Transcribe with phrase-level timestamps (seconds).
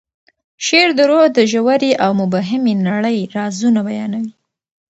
[0.65, 4.31] شعر د روح د ژورې او مبهمې نړۍ رازونه بیانوي.